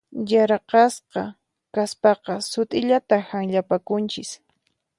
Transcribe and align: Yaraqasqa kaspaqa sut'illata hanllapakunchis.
Yaraqasqa 0.31 1.23
kaspaqa 1.75 2.35
sut'illata 2.51 3.15
hanllapakunchis. 3.29 4.31